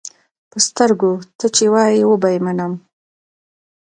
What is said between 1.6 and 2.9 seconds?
وایې وبۀ یې منم.